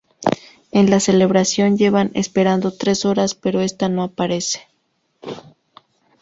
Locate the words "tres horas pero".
2.71-3.61